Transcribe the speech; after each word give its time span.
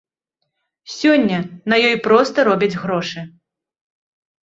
Сёння 0.93 1.39
на 1.73 1.81
ёй 1.89 1.95
проста 2.09 2.37
робяць 2.51 2.73
грошы. 2.83 3.21